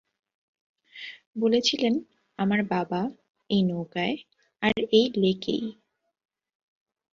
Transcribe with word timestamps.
বলেছিলেন 1.35 1.93
আমার 2.39 2.61
বাবা, 2.63 3.01
এই 3.49 3.61
নৌকায়, 3.63 4.15
আর 4.61 4.73
এই 4.91 5.05
লেকেই। 5.15 5.63